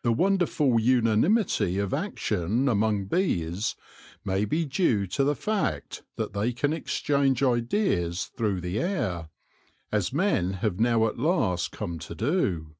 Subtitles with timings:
[0.00, 3.76] The wonderful unanimity of action among bees
[4.24, 9.28] may be due to the fact that they can exchange ideas through the air,
[9.92, 12.76] as men have now at last come to do.